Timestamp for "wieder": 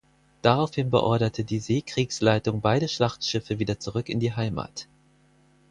3.59-3.79